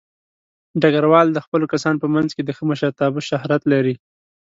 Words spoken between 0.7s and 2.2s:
ډګروال د خپلو کسانو په